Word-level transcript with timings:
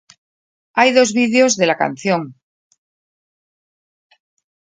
Hay 0.79 0.89
dos 0.97 1.13
vídeos 1.19 1.57
de 1.57 1.67
la 1.67 1.77
canción. 1.83 2.33